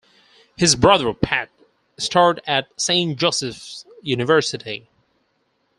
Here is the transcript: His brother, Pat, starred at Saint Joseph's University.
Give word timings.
His 0.57 0.75
brother, 0.75 1.13
Pat, 1.13 1.51
starred 1.99 2.41
at 2.47 2.69
Saint 2.75 3.19
Joseph's 3.19 3.85
University. 4.01 4.87